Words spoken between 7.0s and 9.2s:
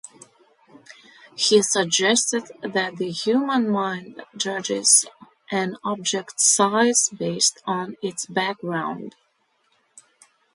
based on its background.